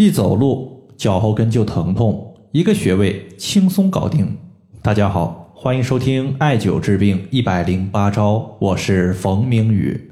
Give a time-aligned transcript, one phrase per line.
[0.00, 4.34] 一走路脚后跟就疼痛，一个穴位轻松搞定。
[4.80, 10.10] 大家好，欢迎收听艾灸治病一百零八招，我是冯明宇。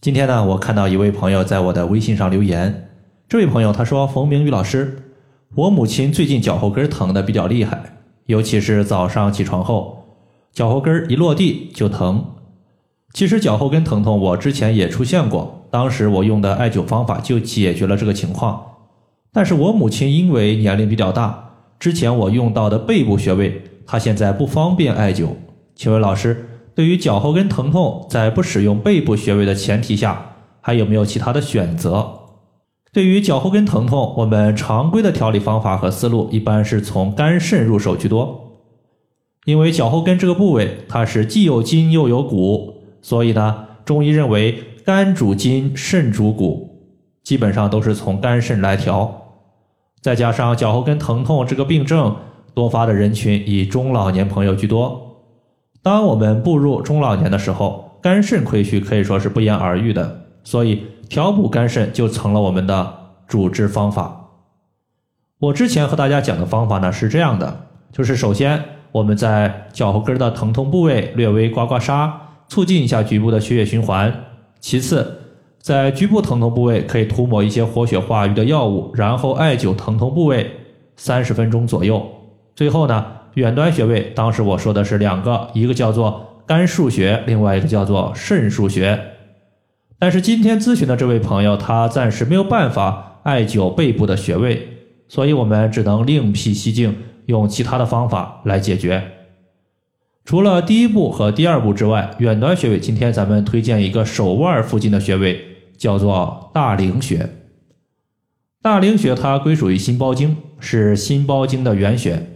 [0.00, 2.88] 今天呢，我看到一位朋友在我的微信上留言，
[3.28, 5.02] 这位朋友他说：“冯明宇老师，
[5.56, 7.96] 我母亲最近脚后跟疼的比较厉害，
[8.26, 10.04] 尤其是早上起床后，
[10.52, 12.24] 脚后跟一落地就疼。
[13.12, 18.66] 其实脚后跟疼痛我之前也出现过，当时我用的艾灸方法就解决了这个情况。”
[19.32, 25.28] 但是我母亲因为年龄比较大，之前我用到的背部穴位，她现在不方便艾灸。
[25.74, 32.06] 请问老师，对于脚后跟疼痛，在不使用背部穴位的前提下，还有没有其他的选择？
[32.92, 38.58] 对于脚后跟疼痛，我们常规的调理方法和思路一般是从肝肾入手居多，
[39.44, 46.68] 因为脚后跟这个部位它是既有筋又有骨，所以呢，中医认为肝主筋，肾主骨。
[47.22, 49.19] 基本上都是从肝肾来调，
[50.00, 52.16] 再加上脚后跟疼痛这个病症
[52.54, 55.18] 多发的人群以中老年朋友居多。
[55.82, 62.94] 当我们步入中老年的时候，肝肾亏虚可以说是不言而喻的，所以调补肝肾就成了我们的
[63.26, 64.28] 主治方法。
[65.38, 72.10] 我之前和大家讲的方法呢是这样的，就是首先我们在脚后跟的疼痛部位略微刮刮痧，
[72.48, 74.12] 促进一下局部的血液循环。
[74.60, 75.18] 其次。
[75.62, 80.50] 在局部疼痛部位可以涂抹一些活血化瘀的药物，然后艾灸疼痛部位
[80.96, 82.02] 三十分钟左右。
[82.56, 88.98] 最后呢，远端穴位，当时我说的是两个，一个叫做肝腧穴，另外一个叫做肾腧穴。
[89.98, 94.66] 但是今天咨询的这位朋友，他暂时没有办法艾灸背部的穴位，
[95.08, 99.02] 所以我们只能另辟蹊径，用其他的方法来解决。
[100.24, 105.49] 除了第一步和第二步之外，远端穴位，今天咱们推荐一个手腕附近的穴位。
[105.80, 107.30] 叫做大陵穴，
[108.60, 112.26] 大陵穴它归属于心包经，是心包经的原穴，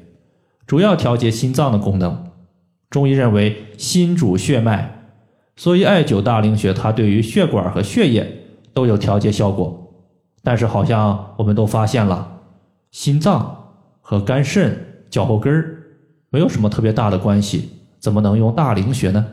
[0.67, 2.33] 主要调节心脏的功能。
[2.89, 5.11] 中医认为心主血脉，
[5.57, 9.93] 所以艾灸大陵穴，它对于血管和血液都有调节效果。
[10.43, 12.41] 但是好像我们都发现了，
[12.93, 15.83] 心脏和肝肾、脚后跟儿
[16.31, 17.69] 没有什么特别大的关系，
[18.01, 19.27] 怎么能用大陵穴呢？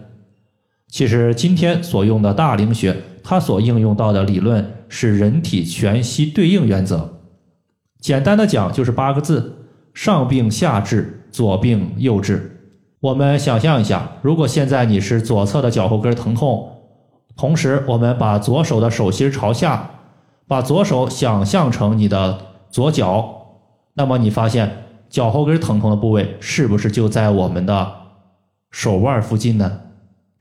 [0.92, 2.96] 其实今天所用的大陵穴。
[3.24, 7.08] 它所应用到的理论是人体全息对应原则，
[8.00, 12.60] 简单的讲就是八个字：上病下治，左病右治。
[13.00, 16.68] 我们想象一下，如果现在你是左侧的脚后跟疼痛，
[17.38, 19.92] 同时我们把左手的手心朝下，
[20.48, 22.40] 把左手想象成你的
[22.72, 23.60] 左脚，
[23.94, 27.92] 那么你发现脚后跟疼痛的部位是不是就在我们的
[28.72, 29.80] 手腕附近呢？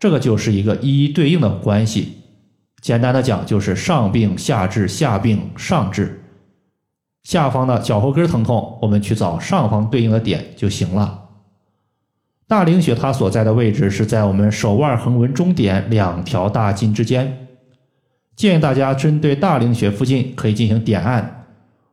[0.00, 2.16] 这个就是一个一一对应的关系。
[2.80, 6.24] 简单的讲，就是上病下治，下病上治。
[7.22, 11.28] 下方的脚后跟疼痛，我们去找上方对应的点就行了。
[12.48, 17.46] 大陵穴它所在的位置是在我们手腕横纹中点两条大筋之间。
[18.34, 21.44] 建议大家针对大陵穴附近可以进行点按。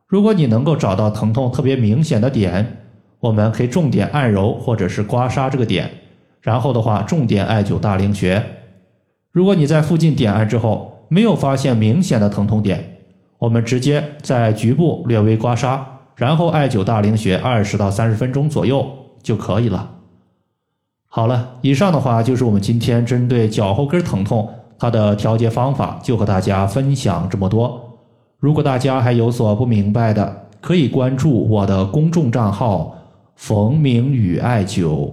[0.06, 2.78] 如果你能够找到疼痛特别明显的点，
[3.20, 5.90] 我们可以重点按揉或者是刮痧这个点，
[6.40, 8.44] 然后的话重点艾灸大陵穴。
[9.30, 12.98] 如果你在附近点按之后没有发现明显的疼痛点，
[13.38, 15.78] 我们直接在局部略微刮痧，
[16.16, 18.86] 然后艾灸大陵穴二十到三十分钟左右
[19.22, 19.96] 就可以了。
[21.06, 27.98] 好了，以上的话就是我们今天针对脚后跟疼痛它的调节方法，就和大家分享这么多。
[28.38, 32.94] 如果大家还有所不明白的，可以关注我的公众账号
[33.34, 35.12] “冯明宇艾灸”，